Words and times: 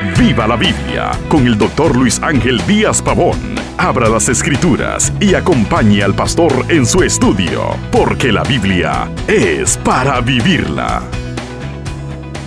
Viva 0.00 0.46
la 0.46 0.54
Biblia 0.54 1.10
con 1.28 1.44
el 1.44 1.58
doctor 1.58 1.96
Luis 1.96 2.20
Ángel 2.22 2.64
Díaz 2.68 3.02
Pavón. 3.02 3.36
Abra 3.78 4.08
las 4.08 4.28
escrituras 4.28 5.12
y 5.18 5.34
acompañe 5.34 6.04
al 6.04 6.14
pastor 6.14 6.66
en 6.68 6.86
su 6.86 7.02
estudio, 7.02 7.76
porque 7.90 8.30
la 8.30 8.44
Biblia 8.44 9.12
es 9.26 9.76
para 9.78 10.20
vivirla. 10.20 11.02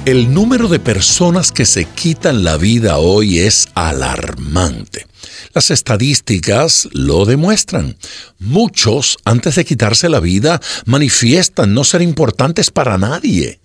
El 0.05 0.33
número 0.33 0.69
de 0.69 0.79
personas 0.79 1.51
que 1.51 1.65
se 1.65 1.83
quitan 1.83 2.45
la 2.45 2.55
vida 2.55 2.99
hoy 2.99 3.39
es 3.39 3.67
alarmante. 3.75 5.07
Las 5.53 5.71
estadísticas 5.71 6.87
lo 6.93 7.25
demuestran. 7.25 7.97
Muchos, 8.39 9.17
antes 9.25 9.55
de 9.55 9.65
quitarse 9.65 10.07
la 10.07 10.21
vida, 10.21 10.61
manifiestan 10.85 11.73
no 11.73 11.83
ser 11.83 12.01
importantes 12.01 12.71
para 12.71 12.97
nadie. 12.97 13.59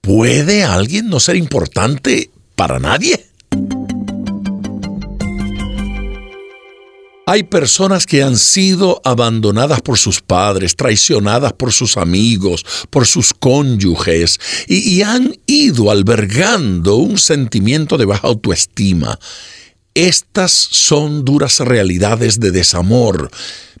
¿Puede 0.00 0.62
alguien 0.62 1.08
no 1.08 1.18
ser 1.18 1.34
importante 1.34 2.30
para 2.60 2.78
nadie? 2.78 3.18
Hay 7.24 7.44
personas 7.44 8.04
que 8.04 8.22
han 8.22 8.36
sido 8.36 9.00
abandonadas 9.02 9.80
por 9.80 9.96
sus 9.96 10.20
padres, 10.20 10.76
traicionadas 10.76 11.54
por 11.54 11.72
sus 11.72 11.96
amigos, 11.96 12.66
por 12.90 13.06
sus 13.06 13.32
cónyuges, 13.32 14.38
y, 14.68 15.00
han 15.00 15.38
ido 15.46 15.90
albergando 15.90 16.96
un 16.96 17.16
sentimiento 17.16 17.96
de 17.96 18.04
baja 18.04 18.28
autoestima. 18.28 19.18
Estas 19.94 20.52
son 20.52 21.24
duras 21.24 21.60
realidades 21.60 22.40
de 22.40 22.50
desamor, 22.50 23.30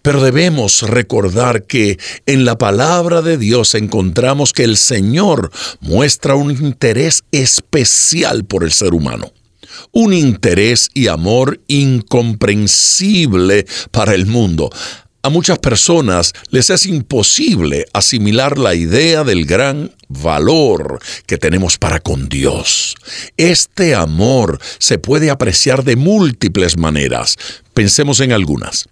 pero 0.02 0.22
debemos 0.22 0.82
recordar 0.82 1.64
que 1.64 1.98
en 2.26 2.44
la 2.44 2.56
palabra 2.58 3.22
de 3.22 3.36
Dios 3.38 3.74
encontramos 3.74 4.52
que 4.52 4.64
el 4.64 4.76
Señor 4.76 5.50
muestra 5.80 6.34
un 6.34 6.50
interés 6.50 7.24
especial 7.32 8.44
por 8.44 8.64
el 8.64 8.72
ser 8.72 8.94
humano 8.94 9.32
un 9.92 10.12
interés 10.12 10.88
y 10.94 11.08
amor 11.08 11.60
incomprensible 11.68 13.66
para 13.90 14.14
el 14.14 14.26
mundo. 14.26 14.70
A 15.22 15.28
muchas 15.28 15.58
personas 15.58 16.32
les 16.48 16.70
es 16.70 16.86
imposible 16.86 17.84
asimilar 17.92 18.56
la 18.56 18.74
idea 18.74 19.22
del 19.22 19.44
gran 19.44 19.92
valor 20.08 20.98
que 21.26 21.36
tenemos 21.36 21.76
para 21.76 22.00
con 22.00 22.30
Dios. 22.30 22.96
Este 23.36 23.94
amor 23.94 24.58
se 24.78 24.98
puede 24.98 25.28
apreciar 25.28 25.84
de 25.84 25.96
múltiples 25.96 26.78
maneras. 26.78 27.36
Pensemos 27.74 28.20
en 28.20 28.32
algunas. 28.32 28.88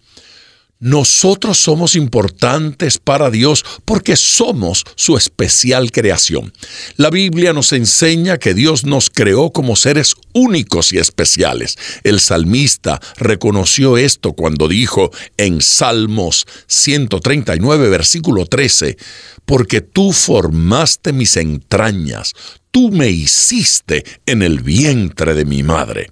Nosotros 0.80 1.58
somos 1.58 1.96
importantes 1.96 2.98
para 2.98 3.30
Dios 3.30 3.64
porque 3.84 4.14
somos 4.14 4.84
su 4.94 5.16
especial 5.16 5.90
creación. 5.90 6.52
La 6.96 7.10
Biblia 7.10 7.52
nos 7.52 7.72
enseña 7.72 8.38
que 8.38 8.54
Dios 8.54 8.84
nos 8.84 9.10
creó 9.10 9.50
como 9.50 9.74
seres 9.74 10.14
únicos 10.34 10.92
y 10.92 10.98
especiales. 10.98 11.76
El 12.04 12.20
salmista 12.20 13.00
reconoció 13.16 13.96
esto 13.96 14.34
cuando 14.34 14.68
dijo 14.68 15.10
en 15.36 15.60
Salmos 15.62 16.46
139, 16.68 17.88
versículo 17.88 18.46
13, 18.46 18.96
porque 19.46 19.80
tú 19.80 20.12
formaste 20.12 21.12
mis 21.12 21.36
entrañas, 21.36 22.34
tú 22.70 22.92
me 22.92 23.08
hiciste 23.10 24.04
en 24.26 24.42
el 24.42 24.60
vientre 24.60 25.34
de 25.34 25.44
mi 25.44 25.64
madre. 25.64 26.08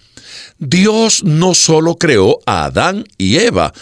Dios 0.59 1.23
no 1.23 1.55
solo 1.55 1.97
creó 1.97 2.41
a 2.47 2.65
Adán 2.65 3.05
y 3.17 3.37
Eva, 3.37 3.73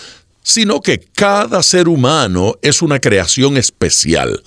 sino 0.44 0.80
que 0.80 1.00
cada 1.00 1.62
ser 1.64 1.88
humano 1.88 2.54
es 2.62 2.82
una 2.82 3.00
creación 3.00 3.56
especial. 3.56 4.44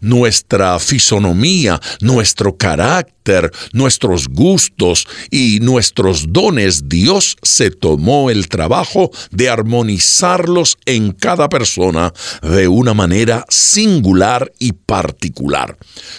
Nuestra 0.00 0.78
fisonomía, 0.78 1.80
nuestro 2.00 2.56
carácter, 2.56 3.50
nuestros 3.72 4.28
gustos 4.28 5.06
y 5.30 5.60
nuestros 5.60 6.32
dones, 6.32 6.88
Dios 6.88 7.36
se 7.42 7.70
tomó 7.70 8.30
el 8.30 8.48
trabajo 8.48 9.10
de 9.30 9.48
armonizarlos 9.48 10.76
en 10.86 11.12
cada 11.12 11.48
persona 11.48 12.12
de 12.42 12.68
una 12.68 12.94
manera 12.94 13.44
singular 13.48 14.52
y 14.58 14.72
particular. 14.72 15.76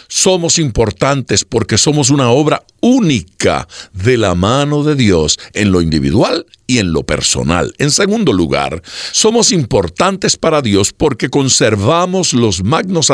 Somos 0.07 0.59
importantes 0.59 1.43
porque 1.43 1.77
somos 1.77 2.09
una 2.09 2.29
obra 2.29 2.63
única 2.81 3.67
de 3.93 4.17
la 4.17 4.35
mano 4.35 4.83
de 4.83 4.95
Dios 4.95 5.39
en 5.53 5.71
lo 5.71 5.81
individual 5.81 6.45
y 6.67 6.79
en 6.79 6.91
lo 6.91 7.03
personal. 7.03 7.73
En 7.77 7.91
segundo 7.91 8.33
lugar, 8.33 8.81
somos 9.11 9.51
importantes 9.51 10.37
para 10.37 10.61
Dios 10.61 10.93
porque 10.95 11.29
conservamos 11.29 12.33
los 12.33 12.63
magnos 12.63 13.11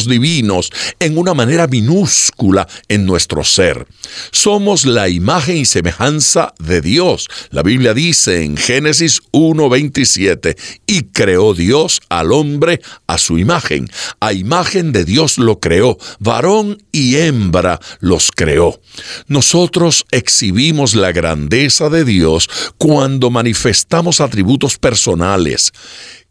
divinos 0.00 0.70
en 0.98 1.18
una 1.18 1.34
manera 1.34 1.66
minúscula 1.66 2.66
en 2.88 3.06
nuestro 3.06 3.44
ser. 3.44 3.86
Somos 4.30 4.86
la 4.86 5.08
imagen 5.08 5.58
y 5.58 5.64
semejanza 5.64 6.54
de 6.58 6.80
Dios. 6.80 7.28
La 7.50 7.62
Biblia 7.62 7.94
dice 7.94 8.42
en 8.42 8.56
Génesis 8.56 9.20
1:27, 9.32 10.56
y 10.86 11.02
creó 11.04 11.54
Dios 11.54 12.00
al 12.08 12.32
hombre 12.32 12.80
a 13.06 13.18
su 13.18 13.38
imagen. 13.38 13.88
A 14.20 14.32
imagen 14.32 14.92
de 14.92 15.04
Dios 15.04 15.38
lo 15.38 15.60
creó, 15.60 15.98
varón 16.18 16.82
y 16.90 17.16
hembra 17.16 17.80
los 18.00 18.30
creó. 18.30 18.80
Nosotros 19.26 20.06
exhibimos 20.10 20.94
la 20.94 21.12
grandeza 21.12 21.88
de 21.88 22.04
Dios 22.04 22.48
cuando 22.78 23.30
manifestamos 23.30 24.20
atributos 24.20 24.78
personales. 24.78 25.72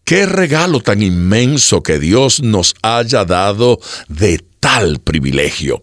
Qué 0.04 0.26
regalo 0.26 0.82
tan 0.82 1.02
inmenso 1.02 1.84
que 1.84 2.00
Dios 2.00 2.42
nos 2.42 2.74
haya 2.82 3.26
dado 3.26 3.80
de 4.08 4.44
tal 4.60 5.00
privilegio. 5.00 5.82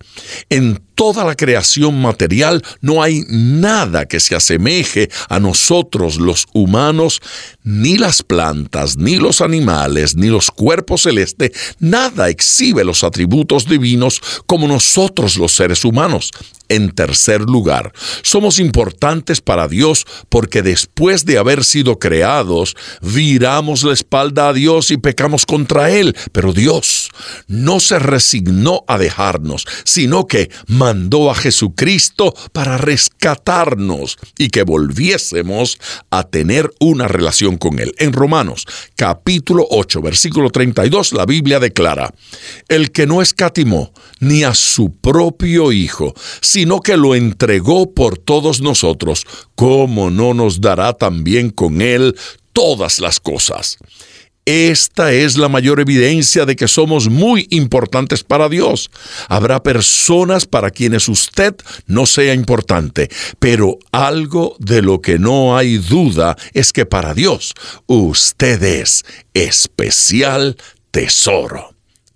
Toda 0.99 1.25
la 1.25 1.37
creación 1.37 2.03
material 2.03 2.61
no 2.81 3.01
hay 3.05 3.23
nada 3.29 4.07
que 4.07 4.19
se 4.19 4.35
asemeje 4.35 5.09
a 5.29 5.39
nosotros 5.39 6.17
los 6.17 6.49
humanos, 6.53 7.23
ni 7.63 7.99
las 7.99 8.25
plantas, 8.25 8.97
ni 8.97 9.15
los 9.15 9.41
animales, 9.41 10.17
ni 10.17 10.27
los 10.27 10.51
cuerpos 10.51 11.03
celestes, 11.03 11.53
nada 11.79 12.29
exhibe 12.31 12.83
los 12.83 13.05
atributos 13.05 13.67
divinos 13.67 14.21
como 14.47 14.67
nosotros 14.67 15.37
los 15.37 15.53
seres 15.53 15.85
humanos. 15.85 16.33
En 16.71 16.91
tercer 16.91 17.41
lugar, 17.41 17.93
somos 18.23 18.59
importantes 18.59 19.41
para 19.41 19.69
Dios 19.69 20.05
porque 20.29 20.61
después 20.61 21.25
de 21.25 21.39
haber 21.39 21.65
sido 21.65 21.99
creados, 21.99 22.77
viramos 23.01 23.85
la 23.85 23.95
espalda 23.95 24.49
a 24.49 24.53
Dios 24.53 24.91
y 24.91 24.99
pecamos 24.99 25.47
contra 25.47 25.91
Él. 25.91 26.15
Pero 26.31 26.53
Dios 26.53 27.11
no 27.47 27.81
se 27.81 27.99
resignó 27.99 28.85
a 28.87 28.99
dejarnos, 28.99 29.65
sino 29.85 30.27
que 30.27 30.51
mandó 30.89 31.31
a 31.31 31.35
Jesucristo 31.35 32.35
para 32.55 32.79
rescatarnos 32.79 34.17
y 34.39 34.49
que 34.49 34.63
volviésemos 34.63 35.79
a 36.09 36.25
tener 36.25 36.71
una 36.81 37.07
relación 37.07 37.59
con 37.59 37.79
Él. 37.79 37.93
En 37.99 38.15
Romanos 38.15 38.65
capítulo 38.97 39.67
8, 39.69 40.01
versículo 40.01 40.49
32, 40.49 41.13
la 41.13 41.27
Biblia 41.27 41.61
declara, 41.61 42.15
el 42.69 42.91
que 42.91 43.07
no 43.07 43.21
escatimó 43.21 43.93
ni 44.21 44.45
a 44.45 44.55
su 44.55 44.91
propio 44.91 45.73
Hijo, 45.73 46.15
sino 46.41 46.81
que 46.81 46.97
lo 46.97 47.15
entregó 47.15 47.93
por 47.93 48.17
todos 48.17 48.63
nosotros, 48.63 49.27
¿cómo 49.55 50.09
no 50.09 50.33
nos 50.33 50.63
dará 50.63 50.95
también 50.95 51.51
con 51.51 51.83
Él 51.83 52.17
todas 52.55 52.99
las 52.99 53.21
cosas? 53.21 53.77
Esta 54.51 55.13
es 55.13 55.37
la 55.37 55.51
mayor 55.51 55.79
evidencia 55.79 56.47
de 56.47 56.57
que 56.57 56.69
somos 56.69 57.11
muy 57.11 57.47
importantes 57.51 58.25
para 58.25 58.49
Dios. 58.49 58.91
Habrá 59.29 59.63
personas 59.63 60.47
para 60.47 60.71
quienes 60.71 61.07
usted 61.11 61.55
no 61.87 62.07
sea 62.07 62.33
importante, 62.33 63.11
pero 63.39 63.79
algo 63.93 64.57
de 64.59 64.81
lo 64.81 65.03
que 65.03 65.19
no 65.19 65.55
hay 65.55 65.77
duda 65.77 66.35
es 66.55 66.73
que 66.73 66.87
para 66.87 67.13
Dios 67.13 67.53
usted 67.85 68.63
es 68.63 69.05
especial 69.35 70.57
tesoro. 70.93 71.75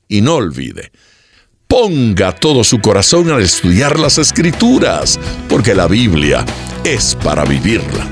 Y 0.09 0.23
no 0.23 0.37
olvide, 0.37 0.91
ponga 1.69 2.35
todo 2.35 2.65
su 2.65 2.81
corazón 2.81 3.31
al 3.31 3.43
estudiar 3.43 3.99
las 3.99 4.17
escrituras, 4.17 5.21
porque 5.51 5.75
la 5.75 5.87
Biblia 5.87 6.47
es 6.83 7.15
para 7.23 7.45
vivirla. 7.45 8.12